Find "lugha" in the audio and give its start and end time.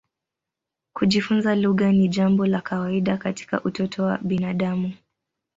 1.55-1.91